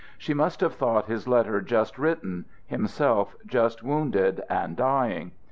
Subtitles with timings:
[0.17, 5.33] She must have thought his letter just written, himself just wounded and dying.